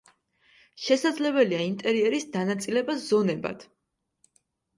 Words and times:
შესაძლებელია 0.85 1.59
ინტერიერის 1.65 2.25
დანაწილება 2.37 2.97
ზონებად. 3.05 3.69